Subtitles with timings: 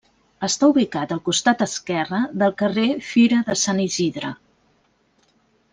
[0.45, 4.33] Està ubicat al costat esquerre del carrer Fira de Sant Isidre.